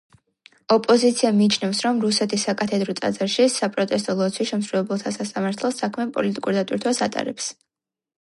[0.75, 7.51] ოპოზიცია მიიჩნევს, რომ რუსეთის საკათედრო ტაძარში „საპროტესტო ლოცვის“ შემსრულებელთა სასამართლო საქმე პოლიტიკურ დატვირთვას ატარებს.